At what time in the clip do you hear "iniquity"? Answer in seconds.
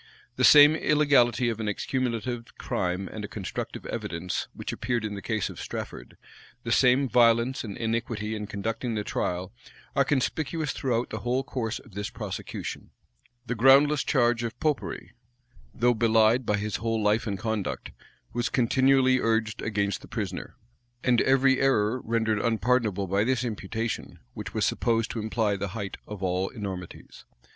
7.77-8.33